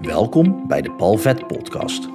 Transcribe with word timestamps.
Welkom 0.00 0.66
bij 0.68 0.82
de 0.82 0.92
Palvet 0.92 1.46
Podcast. 1.46 2.08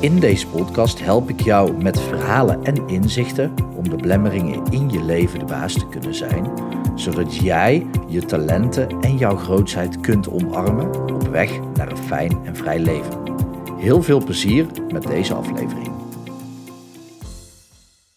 In 0.00 0.20
deze 0.20 0.46
podcast 0.46 1.00
help 1.00 1.28
ik 1.28 1.40
jou 1.40 1.82
met 1.82 2.00
verhalen 2.00 2.64
en 2.64 2.88
inzichten 2.88 3.54
om 3.76 3.88
de 3.88 3.96
belemmeringen 3.96 4.64
in 4.70 4.90
je 4.90 5.02
leven 5.02 5.38
de 5.38 5.44
baas 5.44 5.72
te 5.72 5.88
kunnen 5.88 6.14
zijn, 6.14 6.52
zodat 6.94 7.34
jij 7.34 7.86
je 8.08 8.24
talenten 8.24 9.00
en 9.00 9.16
jouw 9.16 9.36
grootheid 9.36 10.00
kunt 10.00 10.28
omarmen 10.28 11.14
op 11.14 11.28
weg 11.28 11.60
naar 11.74 11.90
een 11.90 12.04
fijn 12.04 12.46
en 12.46 12.56
vrij 12.56 12.78
leven. 12.78 13.22
Heel 13.76 14.02
veel 14.02 14.24
plezier 14.24 14.66
met 14.92 15.02
deze 15.02 15.34
aflevering. 15.34 15.90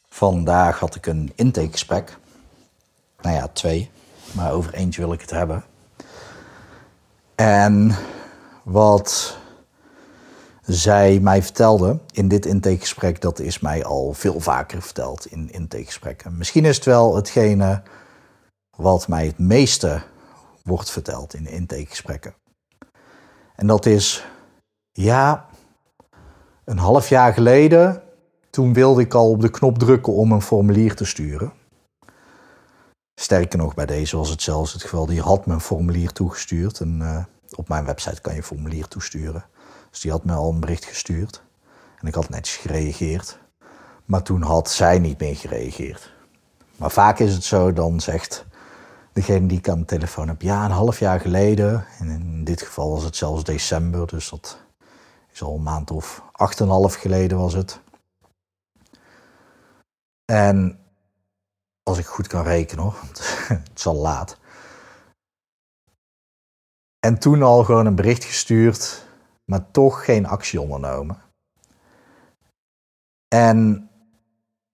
Vandaag 0.10 0.80
had 0.80 0.96
ik 0.96 1.06
een 1.06 1.32
intakegesprek. 1.36 2.18
Nou 3.22 3.36
ja, 3.36 3.48
twee, 3.48 3.90
maar 4.32 4.52
over 4.52 4.74
eentje 4.74 5.02
wil 5.02 5.14
ik 5.14 5.22
het 5.22 5.30
hebben. 5.30 5.64
En 7.42 7.96
wat 8.64 9.38
zij 10.62 11.20
mij 11.20 11.44
vertelde 11.44 12.00
in 12.12 12.28
dit 12.28 12.46
intakegesprek, 12.46 13.22
dat 13.22 13.40
is 13.40 13.60
mij 13.60 13.84
al 13.84 14.14
veel 14.14 14.40
vaker 14.40 14.82
verteld 14.82 15.26
in 15.26 15.52
intakegesprekken. 15.52 16.38
Misschien 16.38 16.66
is 16.66 16.76
het 16.76 16.86
wel 16.86 17.16
hetgene 17.16 17.82
wat 18.78 19.08
mij 19.08 19.26
het 19.26 19.40
meeste 19.40 20.02
wordt 20.64 20.92
verteld 20.92 21.34
in 21.34 21.48
intakegesprekken. 21.48 22.34
En 23.56 23.68
dat 23.68 23.86
is, 23.86 24.26
ja, 24.92 25.46
een 26.66 26.80
half 26.80 27.10
jaar 27.10 27.34
geleden, 27.34 28.02
toen 28.50 28.74
wilde 28.74 29.02
ik 29.02 29.14
al 29.14 29.30
op 29.30 29.42
de 29.42 29.50
knop 29.50 29.80
drukken 29.80 30.14
om 30.14 30.32
een 30.32 30.42
formulier 30.42 30.96
te 30.96 31.06
sturen. 31.06 31.54
Sterker 33.22 33.58
nog, 33.58 33.74
bij 33.74 33.86
deze 33.86 34.18
was 34.18 34.30
het 34.30 34.42
zelfs 34.42 34.74
het 34.74 34.82
geval, 34.82 35.06
die 35.06 35.22
had 35.22 35.46
me 35.46 35.54
een 35.54 35.62
formulier 35.62 36.12
toegestuurd. 36.12 36.80
En 36.80 37.00
uh, 37.02 37.24
op 37.56 37.68
mijn 37.68 37.86
website 37.86 38.22
kan 38.22 38.32
je 38.34 38.38
een 38.38 38.46
formulier 38.46 38.88
toesturen. 38.88 39.46
Dus 39.90 40.00
die 40.00 40.12
had 40.12 40.26
me 40.26 40.34
al 40.34 40.50
een 40.50 40.60
bericht 40.60 40.86
gestuurd. 40.86 41.44
En 42.00 42.08
ik 42.08 42.16
had 42.16 42.30
netjes 42.30 42.58
gereageerd. 42.58 43.40
Maar 44.06 44.24
toen 44.24 44.42
had 44.42 44.70
zij 44.70 45.00
niet 45.00 45.20
meer 45.20 45.36
gereageerd. 45.36 46.12
Maar 46.76 46.92
vaak 46.92 47.20
is 47.20 47.34
het 47.34 47.44
zo, 47.44 47.74
dan 47.74 48.00
zegt 48.00 48.46
degene 49.14 49.48
die 49.48 49.58
ik 49.58 49.70
aan 49.70 49.80
de 49.80 49.86
telefoon 49.86 50.28
heb, 50.28 50.42
ja, 50.42 50.66
een 50.66 50.72
half 50.72 51.00
jaar 51.00 51.20
geleden. 51.20 51.86
En 52.00 52.10
in 52.10 52.44
dit 52.44 52.62
geval 52.62 52.92
was 52.92 53.04
het 53.04 53.16
zelfs 53.16 53.44
december, 53.44 54.08
dus 54.08 54.30
dat 54.30 54.60
is 55.34 55.42
al 55.42 55.56
een 55.56 55.64
maand 55.64 55.92
of 55.92 56.24
acht 56.32 56.60
en 56.60 56.68
half 56.68 56.94
geleden 56.94 57.38
was 57.38 57.54
het. 57.54 57.80
En 60.26 60.81
als 61.92 62.00
ik 62.00 62.06
goed 62.06 62.28
kan 62.28 62.44
rekenen 62.44 62.84
hoor, 62.84 62.96
het 63.48 63.72
is 63.76 63.86
al 63.86 63.96
laat. 63.96 64.40
En 67.00 67.20
toen 67.20 67.44
al 67.44 67.64
gewoon 67.64 67.86
een 67.86 67.96
bericht 67.96 68.24
gestuurd, 68.24 69.08
maar 69.46 69.72
toch 69.72 70.06
geen 70.06 70.26
actie 70.26 70.62
ondernomen. 70.62 71.18
En 73.28 73.90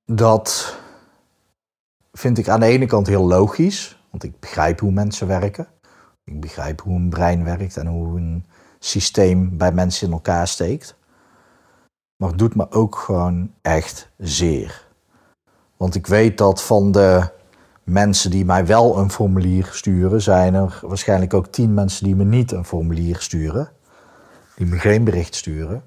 dat 0.05 0.77
vind 2.11 2.37
ik 2.37 2.47
aan 2.47 2.59
de 2.59 2.65
ene 2.65 2.85
kant 2.85 3.07
heel 3.07 3.27
logisch, 3.27 4.03
want 4.09 4.23
ik 4.23 4.39
begrijp 4.39 4.79
hoe 4.79 4.91
mensen 4.91 5.27
werken. 5.27 5.67
Ik 6.23 6.41
begrijp 6.41 6.81
hoe 6.81 6.95
een 6.95 7.09
brein 7.09 7.43
werkt 7.43 7.77
en 7.77 7.87
hoe 7.87 8.17
een 8.17 8.45
systeem 8.79 9.57
bij 9.57 9.71
mensen 9.71 10.07
in 10.07 10.13
elkaar 10.13 10.47
steekt. 10.47 10.95
Maar 12.15 12.29
het 12.29 12.39
doet 12.39 12.55
me 12.55 12.71
ook 12.71 12.95
gewoon 12.95 13.53
echt 13.61 14.11
zeer. 14.17 14.86
Want 15.77 15.95
ik 15.95 16.07
weet 16.07 16.37
dat 16.37 16.63
van 16.63 16.91
de 16.91 17.29
mensen 17.83 18.31
die 18.31 18.45
mij 18.45 18.65
wel 18.65 18.97
een 18.97 19.11
formulier 19.11 19.69
sturen, 19.71 20.21
zijn 20.21 20.53
er 20.53 20.79
waarschijnlijk 20.81 21.33
ook 21.33 21.47
tien 21.47 21.73
mensen 21.73 22.03
die 22.03 22.15
me 22.15 22.23
niet 22.23 22.51
een 22.51 22.65
formulier 22.65 23.17
sturen. 23.19 23.69
Die 24.55 24.65
me 24.65 24.79
geen 24.79 25.03
bericht 25.03 25.35
sturen. 25.35 25.83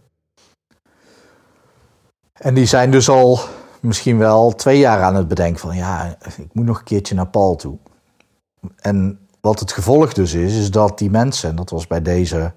En 2.33 2.55
die 2.55 2.67
zijn 2.67 2.91
dus 2.91 3.09
al 3.09 3.41
misschien 3.81 4.19
wel 4.19 4.55
twee 4.55 4.79
jaar 4.79 5.03
aan 5.03 5.15
het 5.15 5.29
bedenken 5.29 5.61
van 5.61 5.77
ja, 5.77 6.17
ik 6.37 6.49
moet 6.53 6.65
nog 6.65 6.79
een 6.79 6.85
keertje 6.85 7.15
naar 7.15 7.29
Paul 7.29 7.57
toe. 7.57 7.79
En 8.77 9.27
wat 9.41 9.61
het 9.61 9.73
gevolg 9.73 10.13
dus 10.13 10.33
is, 10.33 10.57
is 10.57 10.71
dat 10.71 10.99
die 10.99 11.11
mensen, 11.11 11.51
en 11.51 11.57
dat 11.57 11.71
was 11.71 11.87
bij 11.87 12.03
deze 12.03 12.53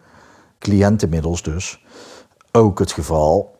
cliënt 0.60 1.02
inmiddels 1.02 1.44
dus 1.44 1.86
ook 2.52 2.80
het 2.80 2.92
geval, 2.92 3.56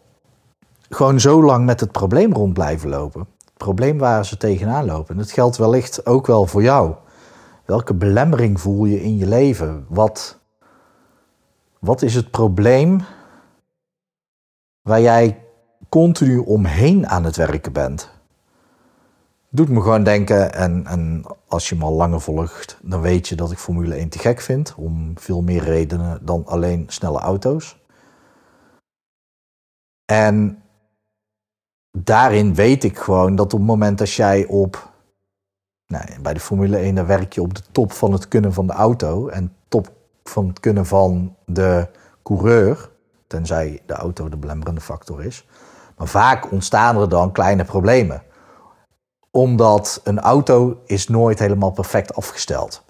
gewoon 0.90 1.20
zo 1.20 1.44
lang 1.44 1.66
met 1.66 1.80
het 1.80 1.92
probleem 1.92 2.34
rond 2.34 2.54
blijven 2.54 2.90
lopen 2.90 3.28
probleem 3.58 3.98
waar 3.98 4.26
ze 4.26 4.38
tegenaan 4.38 4.86
lopen. 4.86 5.14
En 5.14 5.22
dat 5.22 5.32
geldt 5.32 5.58
wellicht 5.58 6.06
ook 6.06 6.28
wel 6.28 6.46
voor 6.46 6.64
jou. 6.64 6.96
Welke 7.66 7.94
belemmering 7.94 8.62
voel 8.62 8.86
je 8.86 9.04
in 9.04 9.18
je 9.18 9.28
leven? 9.28 9.86
Wat, 9.90 10.40
wat 11.80 12.02
is 12.02 12.16
het 12.16 12.32
probleem 12.32 13.02
waar 14.82 15.02
jij 15.02 15.44
continu 15.90 16.38
omheen 16.38 17.08
aan 17.08 17.24
het 17.24 17.36
werken 17.36 17.72
bent? 17.72 18.12
Doet 19.50 19.70
me 19.70 19.82
gewoon 19.82 20.04
denken, 20.04 20.54
en, 20.54 20.86
en 20.88 21.24
als 21.48 21.70
je 21.70 21.76
me 21.76 21.84
al 21.84 21.94
langer 21.94 22.22
volgt, 22.22 22.78
dan 22.82 23.02
weet 23.02 23.28
je 23.28 23.36
dat 23.36 23.52
ik 23.52 23.58
Formule 23.58 23.96
1 23.96 24.10
te 24.10 24.20
gek 24.20 24.42
vind. 24.42 24.74
Om 24.78 25.12
veel 25.16 25.42
meer 25.42 25.64
redenen 25.64 26.26
dan 26.26 26.46
alleen 26.46 26.86
snelle 26.88 27.20
auto's. 27.20 27.78
En 30.06 30.63
daarin 31.98 32.56
weet 32.56 32.84
ik 32.84 32.98
gewoon 32.98 33.36
dat 33.36 33.54
op 33.54 33.60
het 33.60 33.68
moment 33.68 33.98
dat 33.98 34.12
jij 34.12 34.46
op. 34.46 34.92
Nou, 35.88 36.06
bij 36.22 36.34
de 36.34 36.40
Formule 36.40 36.78
1 36.78 36.96
dan 36.96 37.06
werk 37.06 37.34
je 37.34 37.42
op 37.42 37.54
de 37.54 37.62
top 37.72 37.92
van 37.92 38.12
het 38.12 38.28
kunnen 38.28 38.54
van 38.54 38.68
de 38.68 38.74
auto 38.74 39.28
en 39.28 39.56
top 39.68 39.92
van 40.24 40.48
het 40.48 40.60
kunnen 40.60 40.86
van 40.86 41.36
de 41.46 41.88
coureur, 42.24 42.90
tenzij 43.28 43.82
de 43.86 43.94
auto 43.94 44.30
de 44.30 44.38
belemmerende 44.38 44.82
factor 44.82 45.26
is. 45.26 45.48
Maar 45.98 46.08
vaak 46.08 46.52
ontstaan 46.52 46.98
er 46.98 47.10
dan 47.10 47.32
kleine 47.32 47.64
problemen. 47.64 48.24
Omdat 49.32 50.02
een 50.04 50.20
auto 50.20 50.82
is 50.86 51.08
nooit 51.08 51.40
helemaal 51.40 51.72
perfect 51.72 52.16
afgesteld. 52.16 52.84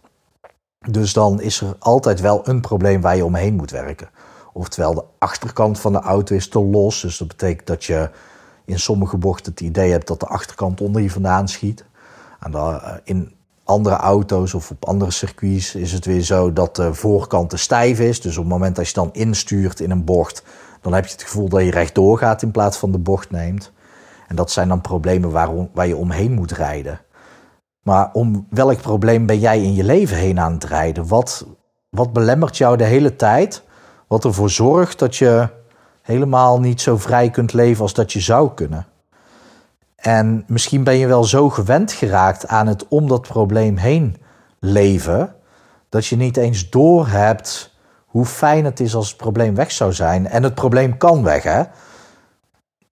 Dus 0.89 1.13
dan 1.13 1.41
is 1.41 1.61
er 1.61 1.75
altijd 1.79 2.21
wel 2.21 2.47
een 2.47 2.61
probleem 2.61 3.01
waar 3.01 3.15
je 3.15 3.25
omheen 3.25 3.55
moet 3.55 3.71
werken. 3.71 4.09
Oftewel, 4.53 4.93
de 4.93 5.03
achterkant 5.17 5.79
van 5.79 5.91
de 5.91 5.99
auto 5.99 6.35
is 6.35 6.49
te 6.49 6.63
los. 6.63 7.01
Dus 7.01 7.17
dat 7.17 7.27
betekent 7.27 7.67
dat 7.67 7.83
je 7.83 8.09
in 8.65 8.79
sommige 8.79 9.17
bochten 9.17 9.51
het 9.51 9.61
idee 9.61 9.91
hebt 9.91 10.07
dat 10.07 10.19
de 10.19 10.27
achterkant 10.27 10.81
onder 10.81 11.01
je 11.01 11.09
vandaan 11.09 11.47
schiet. 11.47 11.85
En 12.39 12.53
eh, 12.53 12.93
in 13.03 13.31
andere 13.63 13.95
auto's 13.95 14.53
of 14.53 14.71
op 14.71 14.85
andere 14.85 15.11
circuits 15.11 15.75
is 15.75 15.91
het 15.91 16.05
weer 16.05 16.21
zo 16.21 16.53
dat 16.53 16.75
de 16.75 16.93
voorkant 16.93 17.49
te 17.49 17.57
stijf 17.57 17.99
is. 17.99 18.21
Dus 18.21 18.37
op 18.37 18.43
het 18.43 18.53
moment 18.53 18.75
dat 18.75 18.87
je 18.87 18.93
dan 18.93 19.09
instuurt 19.13 19.79
in 19.79 19.91
een 19.91 20.05
bocht, 20.05 20.43
dan 20.81 20.93
heb 20.93 21.05
je 21.05 21.11
het 21.11 21.23
gevoel 21.23 21.49
dat 21.49 21.63
je 21.63 21.71
rechtdoor 21.71 22.17
gaat 22.17 22.41
in 22.41 22.51
plaats 22.51 22.77
van 22.77 22.91
de 22.91 22.97
bocht 22.97 23.31
neemt. 23.31 23.71
En 24.27 24.35
dat 24.35 24.51
zijn 24.51 24.67
dan 24.67 24.81
problemen 24.81 25.31
waar, 25.31 25.49
waar 25.73 25.87
je 25.87 25.95
omheen 25.95 26.31
moet 26.31 26.51
rijden. 26.51 26.99
Maar 27.83 28.09
om 28.13 28.47
welk 28.49 28.81
probleem 28.81 29.25
ben 29.25 29.39
jij 29.39 29.63
in 29.63 29.73
je 29.73 29.83
leven 29.83 30.17
heen 30.17 30.39
aan 30.39 30.53
het 30.53 30.63
rijden? 30.63 31.07
Wat, 31.07 31.45
wat 31.89 32.13
belemmert 32.13 32.57
jou 32.57 32.77
de 32.77 32.83
hele 32.83 33.15
tijd? 33.15 33.63
Wat 34.07 34.25
ervoor 34.25 34.49
zorgt 34.49 34.99
dat 34.99 35.15
je 35.15 35.47
helemaal 36.03 36.59
niet 36.59 36.81
zo 36.81 36.97
vrij 36.97 37.29
kunt 37.29 37.53
leven 37.53 37.81
als 37.81 37.93
dat 37.93 38.13
je 38.13 38.19
zou 38.19 38.53
kunnen. 38.53 38.85
En 39.95 40.43
misschien 40.47 40.83
ben 40.83 40.97
je 40.97 41.07
wel 41.07 41.23
zo 41.23 41.49
gewend 41.49 41.91
geraakt 41.91 42.47
aan 42.47 42.67
het 42.67 42.87
om 42.87 43.07
dat 43.07 43.21
probleem 43.21 43.77
heen 43.77 44.15
leven, 44.59 45.35
dat 45.89 46.05
je 46.05 46.15
niet 46.15 46.37
eens 46.37 46.69
doorhebt 46.69 47.75
hoe 48.05 48.25
fijn 48.25 48.65
het 48.65 48.79
is 48.79 48.95
als 48.95 49.07
het 49.07 49.17
probleem 49.17 49.55
weg 49.55 49.71
zou 49.71 49.93
zijn. 49.93 50.27
En 50.27 50.43
het 50.43 50.55
probleem 50.55 50.97
kan 50.97 51.23
weg, 51.23 51.43
hè? 51.43 51.63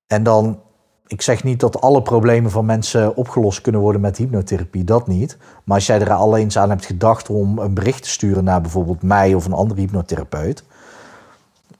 En 0.07 0.23
dan, 0.23 0.59
ik 1.07 1.21
zeg 1.21 1.43
niet 1.43 1.59
dat 1.59 1.81
alle 1.81 2.01
problemen 2.01 2.51
van 2.51 2.65
mensen 2.65 3.15
opgelost 3.15 3.61
kunnen 3.61 3.81
worden 3.81 4.01
met 4.01 4.17
hypnotherapie, 4.17 4.83
dat 4.83 5.07
niet. 5.07 5.37
Maar 5.63 5.75
als 5.75 5.85
jij 5.85 6.01
er 6.01 6.13
al 6.13 6.37
eens 6.37 6.57
aan 6.57 6.69
hebt 6.69 6.85
gedacht 6.85 7.29
om 7.29 7.59
een 7.59 7.73
bericht 7.73 8.03
te 8.03 8.09
sturen 8.09 8.43
naar 8.43 8.61
bijvoorbeeld 8.61 9.01
mij 9.01 9.33
of 9.33 9.45
een 9.45 9.53
andere 9.53 9.79
hypnotherapeut, 9.79 10.63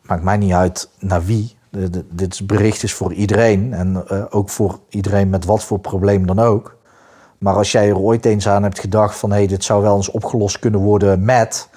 maakt 0.02 0.24
mij 0.24 0.38
niet 0.38 0.54
uit 0.54 0.90
naar 1.00 1.26
wie. 1.26 1.56
dit 2.10 2.48
bericht 2.48 2.84
is 2.84 2.94
voor 2.94 3.14
iedereen 3.14 3.74
en 3.74 4.06
uh, 4.12 4.24
ook 4.30 4.50
voor 4.50 4.80
iedereen 4.90 5.30
met 5.30 5.46
wat 5.46 5.64
voor 5.64 5.80
probleem 5.80 6.28
dan 6.28 6.40
ook. 6.40 6.78
Maar 7.38 7.56
als 7.56 7.72
jij 7.72 7.90
er 7.90 7.98
ooit 7.98 8.26
eens 8.26 8.48
aan 8.48 8.64
hebt 8.64 8.80
gedacht 8.80 9.16
van 9.16 9.30
hé, 9.30 9.38
hey, 9.38 9.48
dit 9.48 9.64
zou 9.64 9.82
wel 9.82 9.96
eens 9.96 10.12
opgelost 10.12 10.60
kunnen 10.60 10.80
worden 10.80 11.26
met. 11.26 11.70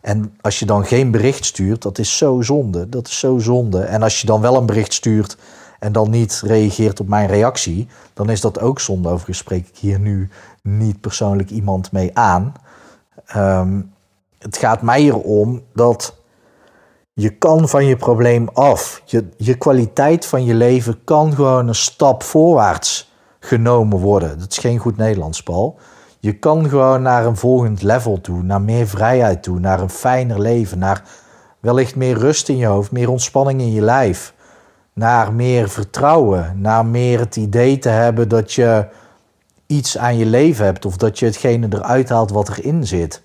En 0.00 0.36
als 0.40 0.58
je 0.58 0.66
dan 0.66 0.84
geen 0.84 1.10
bericht 1.10 1.44
stuurt, 1.44 1.82
dat 1.82 1.98
is 1.98 2.16
zo 2.16 2.42
zonde. 2.42 2.88
Dat 2.88 3.06
is 3.06 3.18
zo 3.18 3.38
zonde. 3.38 3.80
En 3.80 4.02
als 4.02 4.20
je 4.20 4.26
dan 4.26 4.40
wel 4.40 4.56
een 4.56 4.66
bericht 4.66 4.92
stuurt 4.92 5.36
en 5.78 5.92
dan 5.92 6.10
niet 6.10 6.42
reageert 6.44 7.00
op 7.00 7.08
mijn 7.08 7.28
reactie, 7.28 7.88
dan 8.14 8.30
is 8.30 8.40
dat 8.40 8.60
ook 8.60 8.80
zonde. 8.80 9.08
Overigens 9.08 9.38
spreek 9.38 9.68
ik 9.68 9.76
hier 9.76 9.98
nu 10.00 10.28
niet 10.62 11.00
persoonlijk 11.00 11.50
iemand 11.50 11.92
mee 11.92 12.18
aan. 12.18 12.54
Um, 13.36 13.92
het 14.38 14.56
gaat 14.56 14.82
mij 14.82 15.04
erom 15.04 15.62
dat 15.74 16.16
je 17.18 17.30
kan 17.30 17.68
van 17.68 17.86
je 17.86 17.96
probleem 17.96 18.48
af. 18.52 19.02
Je, 19.04 19.28
je 19.36 19.54
kwaliteit 19.54 20.26
van 20.26 20.44
je 20.44 20.54
leven 20.54 21.04
kan 21.04 21.34
gewoon 21.34 21.68
een 21.68 21.74
stap 21.74 22.22
voorwaarts 22.22 23.12
genomen 23.40 23.98
worden. 23.98 24.38
Dat 24.38 24.50
is 24.50 24.58
geen 24.58 24.78
goed 24.78 24.96
Nederlands, 24.96 25.42
Paul. 25.42 25.78
Je 26.20 26.38
kan 26.38 26.68
gewoon 26.68 27.02
naar 27.02 27.26
een 27.26 27.36
volgend 27.36 27.82
level 27.82 28.20
toe, 28.20 28.42
naar 28.42 28.60
meer 28.60 28.86
vrijheid 28.86 29.42
toe, 29.42 29.58
naar 29.58 29.80
een 29.80 29.90
fijner 29.90 30.40
leven, 30.40 30.78
naar 30.78 31.02
wellicht 31.60 31.96
meer 31.96 32.18
rust 32.18 32.48
in 32.48 32.56
je 32.56 32.66
hoofd, 32.66 32.90
meer 32.90 33.10
ontspanning 33.10 33.60
in 33.60 33.72
je 33.72 33.82
lijf. 33.82 34.34
Naar 34.92 35.32
meer 35.32 35.68
vertrouwen, 35.68 36.60
naar 36.60 36.86
meer 36.86 37.18
het 37.18 37.36
idee 37.36 37.78
te 37.78 37.88
hebben 37.88 38.28
dat 38.28 38.52
je 38.52 38.86
iets 39.66 39.98
aan 39.98 40.16
je 40.16 40.26
leven 40.26 40.64
hebt 40.64 40.84
of 40.84 40.96
dat 40.96 41.18
je 41.18 41.26
hetgene 41.26 41.66
eruit 41.70 42.08
haalt 42.08 42.30
wat 42.30 42.48
erin 42.48 42.86
zit. 42.86 43.22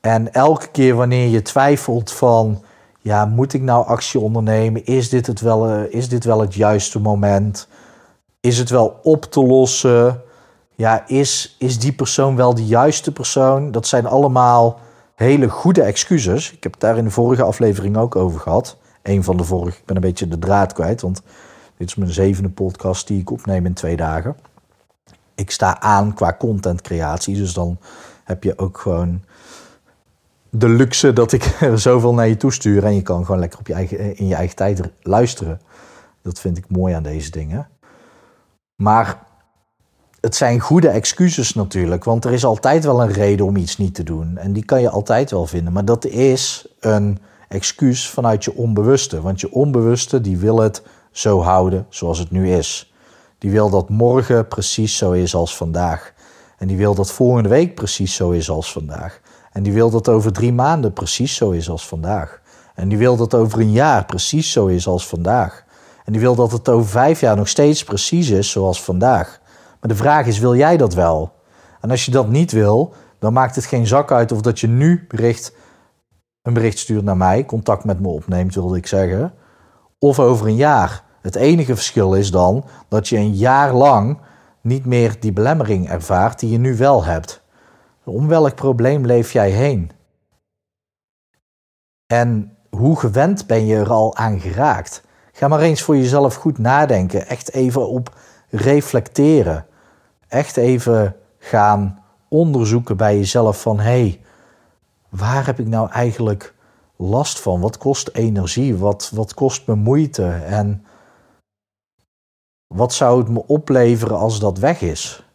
En 0.00 0.32
elke 0.32 0.68
keer 0.68 0.94
wanneer 0.94 1.28
je 1.28 1.42
twijfelt 1.42 2.12
van, 2.12 2.62
ja, 3.02 3.24
moet 3.24 3.52
ik 3.52 3.62
nou 3.62 3.86
actie 3.86 4.20
ondernemen? 4.20 4.84
Is 4.84 5.08
dit, 5.08 5.26
het 5.26 5.40
wel, 5.40 5.68
eh, 5.68 5.94
is 5.94 6.08
dit 6.08 6.24
wel 6.24 6.40
het 6.40 6.54
juiste 6.54 7.00
moment? 7.00 7.68
Is 8.40 8.58
het 8.58 8.70
wel 8.70 9.00
op 9.02 9.24
te 9.24 9.42
lossen? 9.42 10.22
Ja, 10.74 11.06
is, 11.06 11.56
is 11.58 11.78
die 11.78 11.92
persoon 11.92 12.36
wel 12.36 12.54
de 12.54 12.66
juiste 12.66 13.12
persoon? 13.12 13.70
Dat 13.70 13.86
zijn 13.86 14.06
allemaal 14.06 14.80
hele 15.14 15.48
goede 15.48 15.82
excuses. 15.82 16.52
Ik 16.52 16.62
heb 16.62 16.72
het 16.72 16.80
daar 16.80 16.96
in 16.96 17.04
de 17.04 17.10
vorige 17.10 17.42
aflevering 17.42 17.96
ook 17.96 18.16
over 18.16 18.40
gehad. 18.40 18.76
Een 19.02 19.24
van 19.24 19.36
de 19.36 19.44
vorige. 19.44 19.78
Ik 19.78 19.86
ben 19.86 19.96
een 19.96 20.02
beetje 20.02 20.28
de 20.28 20.38
draad 20.38 20.72
kwijt, 20.72 21.00
want 21.00 21.22
dit 21.76 21.88
is 21.88 21.94
mijn 21.94 22.10
zevende 22.10 22.50
podcast 22.50 23.06
die 23.06 23.20
ik 23.20 23.30
opneem 23.30 23.66
in 23.66 23.74
twee 23.74 23.96
dagen. 23.96 24.36
Ik 25.34 25.50
sta 25.50 25.80
aan 25.80 26.14
qua 26.14 26.36
contentcreatie, 26.38 27.36
dus 27.36 27.52
dan 27.52 27.78
heb 28.24 28.42
je 28.42 28.58
ook 28.58 28.78
gewoon 28.78 29.22
de 30.54 30.68
luxe 30.68 31.12
dat 31.12 31.32
ik 31.32 31.44
er 31.60 31.78
zoveel 31.78 32.14
naar 32.14 32.28
je 32.28 32.36
toestuur 32.36 32.84
en 32.84 32.94
je 32.94 33.02
kan 33.02 33.24
gewoon 33.24 33.40
lekker 33.40 33.58
op 33.58 33.66
je 33.66 33.74
eigen, 33.74 34.16
in 34.16 34.26
je 34.26 34.34
eigen 34.34 34.56
tijd 34.56 34.80
luisteren. 35.02 35.60
Dat 36.22 36.40
vind 36.40 36.56
ik 36.56 36.64
mooi 36.68 36.94
aan 36.94 37.02
deze 37.02 37.30
dingen. 37.30 37.68
Maar 38.76 39.22
het 40.20 40.34
zijn 40.34 40.60
goede 40.60 40.88
excuses 40.88 41.54
natuurlijk, 41.54 42.04
want 42.04 42.24
er 42.24 42.32
is 42.32 42.44
altijd 42.44 42.84
wel 42.84 43.02
een 43.02 43.12
reden 43.12 43.46
om 43.46 43.56
iets 43.56 43.78
niet 43.78 43.94
te 43.94 44.02
doen. 44.02 44.36
En 44.36 44.52
die 44.52 44.64
kan 44.64 44.80
je 44.80 44.90
altijd 44.90 45.30
wel 45.30 45.46
vinden. 45.46 45.72
Maar 45.72 45.84
dat 45.84 46.04
is 46.04 46.66
een 46.80 47.18
excuus 47.48 48.10
vanuit 48.10 48.44
je 48.44 48.56
onbewuste. 48.56 49.20
Want 49.20 49.40
je 49.40 49.52
onbewuste 49.52 50.20
die 50.20 50.36
wil 50.36 50.58
het 50.58 50.82
zo 51.10 51.40
houden 51.40 51.86
zoals 51.88 52.18
het 52.18 52.30
nu 52.30 52.52
is. 52.52 52.92
Die 53.38 53.50
wil 53.50 53.70
dat 53.70 53.88
morgen 53.88 54.48
precies 54.48 54.96
zo 54.96 55.10
is 55.10 55.34
als 55.34 55.56
vandaag. 55.56 56.12
En 56.58 56.66
die 56.66 56.76
wil 56.76 56.94
dat 56.94 57.12
volgende 57.12 57.48
week 57.48 57.74
precies 57.74 58.14
zo 58.14 58.30
is 58.30 58.50
als 58.50 58.72
vandaag. 58.72 59.20
En 59.52 59.62
die 59.62 59.72
wil 59.72 59.90
dat 59.90 60.08
over 60.08 60.32
drie 60.32 60.52
maanden 60.52 60.92
precies 60.92 61.34
zo 61.34 61.50
is 61.50 61.68
als 61.68 61.88
vandaag. 61.88 62.40
En 62.74 62.88
die 62.88 62.98
wil 62.98 63.16
dat 63.16 63.34
over 63.34 63.60
een 63.60 63.72
jaar 63.72 64.04
precies 64.04 64.52
zo 64.52 64.66
is 64.66 64.86
als 64.86 65.08
vandaag. 65.08 65.64
En 66.04 66.12
die 66.12 66.20
wil 66.20 66.34
dat 66.34 66.52
het 66.52 66.68
over 66.68 66.90
vijf 66.90 67.20
jaar 67.20 67.36
nog 67.36 67.48
steeds 67.48 67.84
precies 67.84 68.30
is 68.30 68.50
zoals 68.50 68.82
vandaag. 68.82 69.40
Maar 69.80 69.90
de 69.90 69.96
vraag 69.96 70.26
is, 70.26 70.38
wil 70.38 70.56
jij 70.56 70.76
dat 70.76 70.94
wel? 70.94 71.32
En 71.80 71.90
als 71.90 72.04
je 72.04 72.10
dat 72.10 72.28
niet 72.28 72.52
wil, 72.52 72.94
dan 73.18 73.32
maakt 73.32 73.54
het 73.54 73.64
geen 73.64 73.86
zak 73.86 74.12
uit 74.12 74.32
of 74.32 74.40
dat 74.40 74.60
je 74.60 74.68
nu 74.68 75.04
bericht, 75.08 75.54
een 76.42 76.54
bericht 76.54 76.78
stuurt 76.78 77.04
naar 77.04 77.16
mij, 77.16 77.44
contact 77.44 77.84
met 77.84 78.00
me 78.00 78.08
opneemt, 78.08 78.54
wilde 78.54 78.76
ik 78.76 78.86
zeggen, 78.86 79.34
of 79.98 80.18
over 80.18 80.46
een 80.46 80.56
jaar. 80.56 81.02
Het 81.20 81.34
enige 81.34 81.74
verschil 81.74 82.14
is 82.14 82.30
dan 82.30 82.64
dat 82.88 83.08
je 83.08 83.16
een 83.16 83.34
jaar 83.34 83.74
lang 83.74 84.18
niet 84.60 84.86
meer 84.86 85.16
die 85.20 85.32
belemmering 85.32 85.88
ervaart 85.88 86.38
die 86.38 86.50
je 86.50 86.58
nu 86.58 86.76
wel 86.76 87.04
hebt. 87.04 87.41
Om 88.04 88.28
welk 88.28 88.54
probleem 88.54 89.06
leef 89.06 89.32
jij 89.32 89.50
heen? 89.50 89.90
En 92.06 92.56
hoe 92.70 92.98
gewend 92.98 93.46
ben 93.46 93.66
je 93.66 93.76
er 93.76 93.90
al 93.90 94.16
aan 94.16 94.40
geraakt? 94.40 95.02
Ga 95.32 95.48
maar 95.48 95.60
eens 95.60 95.82
voor 95.82 95.96
jezelf 95.96 96.34
goed 96.34 96.58
nadenken. 96.58 97.26
Echt 97.26 97.52
even 97.52 97.88
op 97.88 98.16
reflecteren. 98.48 99.66
Echt 100.28 100.56
even 100.56 101.16
gaan 101.38 102.04
onderzoeken 102.28 102.96
bij 102.96 103.16
jezelf 103.16 103.62
van 103.62 103.76
hé, 103.78 103.82
hey, 103.82 104.20
waar 105.08 105.46
heb 105.46 105.58
ik 105.58 105.66
nou 105.66 105.90
eigenlijk 105.90 106.54
last 106.96 107.40
van? 107.40 107.60
Wat 107.60 107.78
kost 107.78 108.08
energie? 108.08 108.76
Wat, 108.76 109.10
wat 109.14 109.34
kost 109.34 109.66
me 109.66 109.74
moeite? 109.74 110.28
En 110.32 110.84
wat 112.66 112.92
zou 112.92 113.18
het 113.18 113.28
me 113.28 113.46
opleveren 113.46 114.18
als 114.18 114.40
dat 114.40 114.58
weg 114.58 114.80
is? 114.80 115.31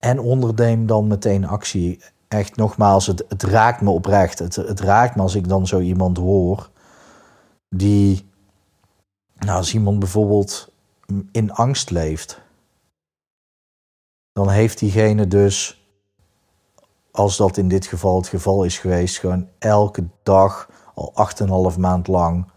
En 0.00 0.18
onderneem 0.18 0.86
dan 0.86 1.06
meteen 1.06 1.46
actie. 1.46 2.00
Echt 2.28 2.56
nogmaals, 2.56 3.06
het, 3.06 3.42
raakt 3.42 3.80
me 3.80 3.90
oprecht. 3.90 4.38
Het, 4.38 4.56
het 4.56 4.80
raakt 4.80 5.16
me 5.16 5.22
als 5.22 5.34
ik 5.34 5.48
dan 5.48 5.66
zo 5.66 5.80
iemand 5.80 6.16
hoor 6.16 6.70
die 7.68 8.28
nou, 9.34 9.56
als 9.56 9.74
iemand 9.74 9.98
bijvoorbeeld 9.98 10.72
in 11.32 11.52
angst 11.52 11.90
leeft, 11.90 12.40
dan 14.32 14.50
heeft 14.50 14.78
diegene 14.78 15.26
dus, 15.26 15.84
als 17.10 17.36
dat 17.36 17.56
in 17.56 17.68
dit 17.68 17.86
geval 17.86 18.16
het 18.16 18.28
geval 18.28 18.64
is 18.64 18.78
geweest, 18.78 19.18
gewoon 19.18 19.48
elke 19.58 20.08
dag 20.22 20.70
al 20.94 21.14
8,5 21.72 21.78
maand 21.78 22.06
lang 22.06 22.50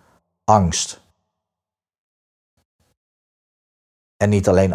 angst. 0.44 1.02
En 4.18 4.30
niet 4.30 4.48
alleen 4.48 4.74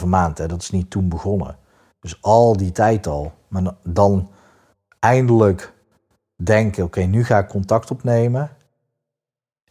8,5 0.00 0.06
maand, 0.06 0.38
hè, 0.38 0.46
dat 0.46 0.62
is 0.62 0.70
niet 0.70 0.90
toen 0.90 1.08
begonnen. 1.08 1.58
Dus 2.06 2.18
al 2.20 2.56
die 2.56 2.72
tijd 2.72 3.06
al. 3.06 3.32
Maar 3.48 3.74
dan 3.82 4.30
eindelijk 4.98 5.72
denken: 6.36 6.84
oké, 6.84 7.00
nu 7.00 7.24
ga 7.24 7.38
ik 7.38 7.48
contact 7.48 7.90
opnemen 7.90 8.50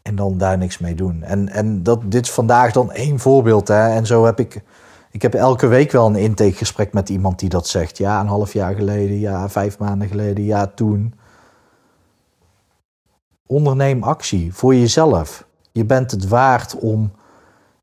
en 0.02 0.16
dan 0.16 0.38
daar 0.38 0.58
niks 0.58 0.78
mee 0.78 0.96
doen. 0.96 1.24
En, 1.24 1.50
en 1.50 1.84
dat, 1.84 2.12
dit 2.12 2.26
is 2.26 2.32
vandaag 2.32 2.72
dan 2.72 2.92
één 2.92 3.20
voorbeeld. 3.20 3.68
Hè? 3.68 3.90
En 3.90 4.06
zo 4.06 4.26
heb 4.26 4.40
ik. 4.40 4.64
Ik 5.12 5.22
heb 5.22 5.34
elke 5.34 5.68
week 5.68 5.92
wel 5.92 6.06
een 6.06 6.16
intakegesprek 6.16 6.94
met 6.94 7.10
iemand 7.10 7.40
die 7.40 7.50
dat 7.50 7.68
zegt. 7.68 7.98
Ja, 7.98 8.20
een 8.20 8.28
half 8.28 8.54
jaar 8.54 8.76
geleden, 8.76 9.20
ja, 9.20 9.50
vijf 9.50 9.78
maanden 9.78 10.08
geleden, 10.08 10.44
ja, 10.44 10.68
toen. 10.68 11.14
Onderneem 13.46 14.04
actie 14.04 14.54
voor 14.54 14.76
jezelf. 14.76 15.48
Je 15.72 15.86
bent 15.86 16.12
het 16.12 16.28
waard 16.28 16.76
om 16.80 17.12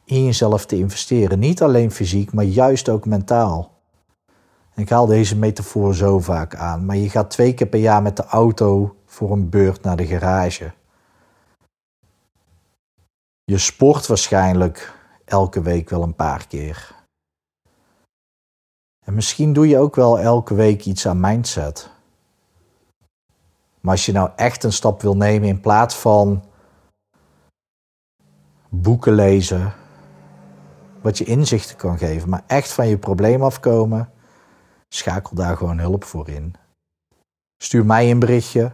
in 0.04 0.24
jezelf 0.24 0.66
te 0.66 0.76
investeren. 0.76 1.38
Niet 1.38 1.62
alleen 1.62 1.90
fysiek, 1.90 2.32
maar 2.32 2.44
juist 2.44 2.88
ook 2.88 3.06
mentaal. 3.06 3.71
Ik 4.74 4.88
haal 4.88 5.06
deze 5.06 5.36
metafoor 5.36 5.94
zo 5.94 6.18
vaak 6.18 6.54
aan. 6.54 6.84
Maar 6.84 6.96
je 6.96 7.10
gaat 7.10 7.30
twee 7.30 7.54
keer 7.54 7.66
per 7.66 7.80
jaar 7.80 8.02
met 8.02 8.16
de 8.16 8.24
auto 8.24 8.96
voor 9.06 9.32
een 9.32 9.48
beurt 9.48 9.82
naar 9.82 9.96
de 9.96 10.06
garage. 10.06 10.72
Je 13.44 13.58
sport 13.58 14.06
waarschijnlijk 14.06 14.94
elke 15.24 15.62
week 15.62 15.90
wel 15.90 16.02
een 16.02 16.14
paar 16.14 16.46
keer. 16.46 16.94
En 19.04 19.14
misschien 19.14 19.52
doe 19.52 19.68
je 19.68 19.78
ook 19.78 19.94
wel 19.94 20.18
elke 20.18 20.54
week 20.54 20.84
iets 20.84 21.06
aan 21.06 21.20
mindset. 21.20 21.90
Maar 23.80 23.92
als 23.92 24.06
je 24.06 24.12
nou 24.12 24.30
echt 24.36 24.64
een 24.64 24.72
stap 24.72 25.02
wil 25.02 25.16
nemen 25.16 25.48
in 25.48 25.60
plaats 25.60 25.94
van 25.94 26.44
boeken 28.68 29.12
lezen, 29.12 29.72
wat 31.00 31.18
je 31.18 31.24
inzichten 31.24 31.76
kan 31.76 31.98
geven, 31.98 32.28
maar 32.28 32.44
echt 32.46 32.72
van 32.72 32.88
je 32.88 32.98
probleem 32.98 33.42
afkomen, 33.42 34.11
schakel 34.94 35.36
daar 35.36 35.56
gewoon 35.56 35.78
hulp 35.78 36.04
voor 36.04 36.28
in. 36.28 36.54
Stuur 37.62 37.86
mij 37.86 38.10
een 38.10 38.18
berichtje, 38.18 38.72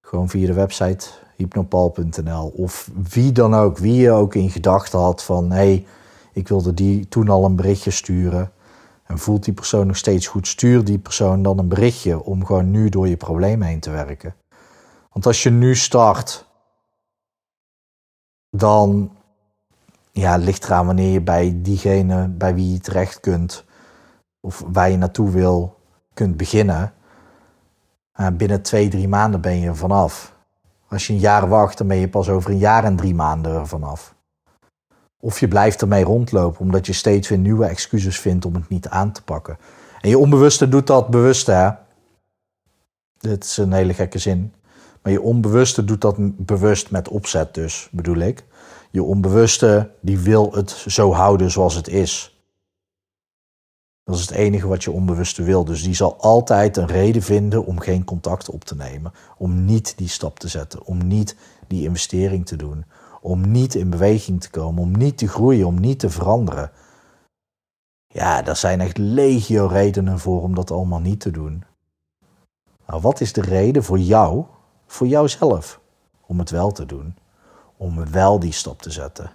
gewoon 0.00 0.28
via 0.28 0.46
de 0.46 0.52
website 0.52 1.06
hypnopal.nl 1.36 2.48
of 2.48 2.90
wie 3.10 3.32
dan 3.32 3.54
ook, 3.54 3.78
wie 3.78 3.94
je 3.94 4.10
ook 4.10 4.34
in 4.34 4.50
gedachten 4.50 4.98
had 4.98 5.22
van 5.22 5.50
hé, 5.50 5.86
ik 6.32 6.48
wilde 6.48 6.74
die 6.74 7.08
toen 7.08 7.28
al 7.28 7.44
een 7.44 7.56
berichtje 7.56 7.90
sturen. 7.90 8.52
En 9.02 9.18
voelt 9.18 9.44
die 9.44 9.54
persoon 9.54 9.86
nog 9.86 9.96
steeds 9.96 10.26
goed, 10.26 10.46
stuur 10.46 10.84
die 10.84 10.98
persoon 10.98 11.42
dan 11.42 11.58
een 11.58 11.68
berichtje 11.68 12.22
om 12.22 12.44
gewoon 12.44 12.70
nu 12.70 12.88
door 12.88 13.08
je 13.08 13.16
probleem 13.16 13.62
heen 13.62 13.80
te 13.80 13.90
werken. 13.90 14.34
Want 15.12 15.26
als 15.26 15.42
je 15.42 15.50
nu 15.50 15.76
start, 15.76 16.46
dan 18.50 19.16
ja, 20.12 20.36
ligt 20.36 20.64
eraan 20.64 20.86
wanneer 20.86 21.12
je 21.12 21.20
bij 21.20 21.58
diegene 21.62 22.28
bij 22.28 22.54
wie 22.54 22.72
je 22.72 22.80
terecht 22.80 23.20
kunt 23.20 23.66
of 24.40 24.64
waar 24.66 24.90
je 24.90 24.96
naartoe 24.96 25.30
wil, 25.30 25.76
kunt 26.14 26.36
beginnen. 26.36 26.92
binnen 28.32 28.62
twee, 28.62 28.88
drie 28.88 29.08
maanden 29.08 29.40
ben 29.40 29.60
je 29.60 29.66
er 29.66 29.76
vanaf. 29.76 30.36
Als 30.88 31.06
je 31.06 31.12
een 31.12 31.18
jaar 31.18 31.48
wacht, 31.48 31.78
dan 31.78 31.86
ben 31.86 31.96
je 31.96 32.08
pas 32.08 32.28
over 32.28 32.50
een 32.50 32.58
jaar 32.58 32.84
en 32.84 32.96
drie 32.96 33.14
maanden 33.14 33.54
er 33.54 33.66
vanaf. 33.66 34.14
Of 35.20 35.40
je 35.40 35.48
blijft 35.48 35.80
ermee 35.80 36.04
rondlopen 36.04 36.60
omdat 36.60 36.86
je 36.86 36.92
steeds 36.92 37.28
weer 37.28 37.38
nieuwe 37.38 37.66
excuses 37.66 38.20
vindt 38.20 38.44
om 38.44 38.54
het 38.54 38.68
niet 38.68 38.88
aan 38.88 39.12
te 39.12 39.22
pakken. 39.22 39.58
En 40.00 40.08
je 40.08 40.18
onbewuste 40.18 40.68
doet 40.68 40.86
dat 40.86 41.08
bewust, 41.08 41.46
hè? 41.46 41.70
Dit 43.18 43.44
is 43.44 43.56
een 43.56 43.72
hele 43.72 43.94
gekke 43.94 44.18
zin. 44.18 44.52
Maar 45.02 45.12
je 45.12 45.20
onbewuste 45.20 45.84
doet 45.84 46.00
dat 46.00 46.16
bewust 46.46 46.90
met 46.90 47.08
opzet 47.08 47.54
dus, 47.54 47.88
bedoel 47.92 48.16
ik. 48.16 48.44
Je 48.90 49.02
onbewuste 49.02 49.90
die 50.00 50.18
wil 50.18 50.52
het 50.52 50.70
zo 50.70 51.12
houden 51.12 51.50
zoals 51.50 51.74
het 51.74 51.88
is. 51.88 52.37
Dat 54.08 54.16
is 54.16 54.22
het 54.22 54.30
enige 54.30 54.66
wat 54.68 54.84
je 54.84 54.90
onbewuste 54.90 55.42
wil. 55.42 55.64
Dus 55.64 55.82
die 55.82 55.94
zal 55.94 56.16
altijd 56.20 56.76
een 56.76 56.86
reden 56.86 57.22
vinden 57.22 57.64
om 57.64 57.78
geen 57.78 58.04
contact 58.04 58.50
op 58.50 58.64
te 58.64 58.76
nemen. 58.76 59.12
Om 59.36 59.64
niet 59.64 59.96
die 59.96 60.08
stap 60.08 60.38
te 60.38 60.48
zetten. 60.48 60.84
Om 60.84 61.06
niet 61.06 61.36
die 61.66 61.84
investering 61.84 62.46
te 62.46 62.56
doen. 62.56 62.84
Om 63.20 63.50
niet 63.50 63.74
in 63.74 63.90
beweging 63.90 64.40
te 64.40 64.50
komen. 64.50 64.82
Om 64.82 64.96
niet 64.96 65.18
te 65.18 65.28
groeien. 65.28 65.66
Om 65.66 65.80
niet 65.80 65.98
te 65.98 66.10
veranderen. 66.10 66.70
Ja, 68.06 68.42
daar 68.42 68.56
zijn 68.56 68.80
echt 68.80 68.98
legio 68.98 69.66
redenen 69.66 70.18
voor 70.18 70.42
om 70.42 70.54
dat 70.54 70.70
allemaal 70.70 71.00
niet 71.00 71.20
te 71.20 71.30
doen. 71.30 71.64
Wat 72.86 73.20
is 73.20 73.32
de 73.32 73.42
reden 73.42 73.84
voor 73.84 73.98
jou, 73.98 74.44
voor 74.86 75.06
jouzelf, 75.06 75.80
om 76.26 76.38
het 76.38 76.50
wel 76.50 76.72
te 76.72 76.86
doen. 76.86 77.16
Om 77.76 78.10
wel 78.10 78.38
die 78.38 78.52
stap 78.52 78.82
te 78.82 78.90
zetten. 78.90 79.30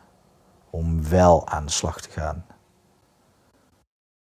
Om 0.70 1.10
wel 1.10 1.48
aan 1.48 1.66
de 1.66 1.72
slag 1.72 2.02
te 2.02 2.10
gaan. 2.10 2.46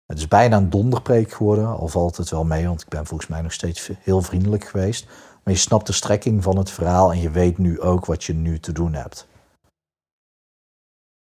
Het 0.10 0.18
is 0.18 0.28
bijna 0.28 0.58
een 0.58 0.70
donderpreek 0.70 1.32
geworden, 1.32 1.68
al 1.68 1.88
valt 1.88 2.18
het 2.18 2.30
wel 2.30 2.46
mee, 2.46 2.68
want 2.68 2.82
ik 2.82 2.88
ben 2.88 3.06
volgens 3.06 3.30
mij 3.30 3.42
nog 3.42 3.54
steeds 3.54 3.90
heel 4.00 4.22
vriendelijk 4.22 4.64
geweest. 4.64 5.06
Maar 5.44 5.54
je 5.54 5.60
snapt 5.60 5.88
de 5.88 5.94
strekking 5.94 6.44
van 6.44 6.58
het 6.58 6.70
verhaal 6.70 7.12
en 7.12 7.20
je 7.20 7.32
weet 7.32 7.58
nu 7.58 7.82
ook 7.82 8.06
wat 8.06 8.24
je 8.24 8.34
nu 8.34 8.60
te 8.60 8.72
doen 8.72 8.94
hebt. 8.94 9.28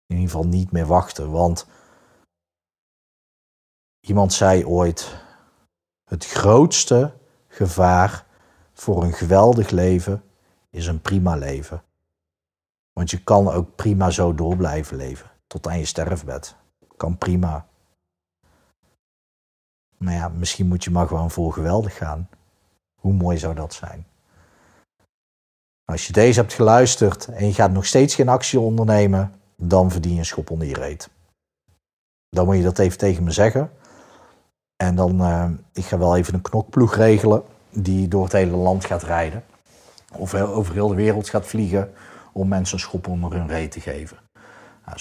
In 0.05 0.15
ieder 0.15 0.29
geval 0.29 0.47
niet 0.47 0.71
meer 0.71 0.85
wachten, 0.85 1.31
want 1.31 1.67
iemand 3.99 4.33
zei 4.33 4.65
ooit: 4.65 5.17
het 6.03 6.25
grootste 6.25 7.13
gevaar 7.47 8.25
voor 8.73 9.03
een 9.03 9.13
geweldig 9.13 9.69
leven 9.69 10.23
is 10.69 10.87
een 10.87 11.01
prima 11.01 11.35
leven. 11.35 11.83
Want 12.93 13.09
je 13.09 13.23
kan 13.23 13.47
ook 13.47 13.75
prima 13.75 14.09
zo 14.09 14.35
door 14.35 14.55
blijven 14.55 14.97
leven, 14.97 15.31
tot 15.47 15.67
aan 15.67 15.79
je 15.79 15.85
sterfbed. 15.85 16.55
Kan 16.97 17.17
prima. 17.17 17.69
Maar 20.01 20.13
ja, 20.13 20.29
misschien 20.29 20.67
moet 20.67 20.83
je 20.83 20.91
maar 20.91 21.07
gewoon 21.07 21.31
voor 21.31 21.53
geweldig 21.53 21.97
gaan. 21.97 22.29
Hoe 23.01 23.13
mooi 23.13 23.37
zou 23.37 23.55
dat 23.55 23.73
zijn? 23.73 24.05
Als 25.85 26.07
je 26.07 26.13
deze 26.13 26.39
hebt 26.39 26.53
geluisterd 26.53 27.27
en 27.27 27.45
je 27.45 27.53
gaat 27.53 27.71
nog 27.71 27.85
steeds 27.85 28.15
geen 28.15 28.29
actie 28.29 28.59
ondernemen, 28.59 29.33
dan 29.55 29.91
verdien 29.91 30.13
je 30.13 30.19
een 30.19 30.25
schop 30.25 30.49
onder 30.49 30.67
je 30.67 30.73
reet. 30.73 31.09
Dan 32.29 32.45
moet 32.45 32.55
je 32.55 32.63
dat 32.63 32.79
even 32.79 32.97
tegen 32.97 33.23
me 33.23 33.31
zeggen. 33.31 33.71
En 34.75 34.95
dan, 34.95 35.21
uh, 35.21 35.49
ik 35.73 35.85
ga 35.85 35.97
wel 35.97 36.17
even 36.17 36.33
een 36.33 36.41
knokploeg 36.41 36.95
regelen 36.95 37.43
die 37.69 38.07
door 38.07 38.23
het 38.23 38.33
hele 38.33 38.55
land 38.55 38.85
gaat 38.85 39.03
rijden. 39.03 39.43
Of 40.17 40.33
over 40.33 40.73
heel 40.73 40.87
de 40.87 40.95
wereld 40.95 41.29
gaat 41.29 41.47
vliegen 41.47 41.93
om 42.31 42.47
mensen 42.47 42.73
een 42.73 42.83
schop 42.83 43.07
onder 43.07 43.33
hun 43.33 43.47
reet 43.47 43.71
te 43.71 43.81
geven. 43.81 44.17
Nou, 44.85 44.99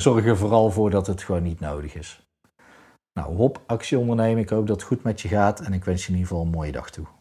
zorg 0.00 0.24
er 0.26 0.36
vooral 0.36 0.70
voor 0.70 0.90
dat 0.90 1.06
het 1.06 1.22
gewoon 1.22 1.42
niet 1.42 1.60
nodig 1.60 1.94
is. 1.94 2.29
Nou, 3.12 3.36
hop, 3.36 3.62
actie 3.66 3.98
ondernemen. 3.98 4.42
Ik 4.42 4.48
hoop 4.48 4.66
dat 4.66 4.76
het 4.76 4.88
goed 4.88 5.02
met 5.02 5.20
je 5.20 5.28
gaat 5.28 5.60
en 5.60 5.72
ik 5.72 5.84
wens 5.84 6.02
je 6.02 6.08
in 6.08 6.14
ieder 6.14 6.28
geval 6.28 6.44
een 6.44 6.50
mooie 6.50 6.72
dag 6.72 6.90
toe. 6.90 7.19